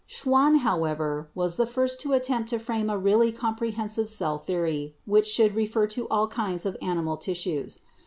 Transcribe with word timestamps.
Schwann, 0.07 0.55
however, 0.55 1.29
was 1.35 1.57
the 1.57 1.67
first 1.67 2.01
to 2.01 2.11
attempt 2.13 2.49
to 2.49 2.57
frame 2.57 2.89
a 2.89 2.97
really 2.97 3.31
comprehensive 3.31 4.09
cell 4.09 4.39
theory 4.39 4.95
which 5.05 5.27
should 5.27 5.53
refer 5.53 5.85
to 5.85 6.07
all 6.09 6.27
kinds 6.27 6.65
of 6.65 6.75
animal 6.81 7.17
tissues. 7.17 7.81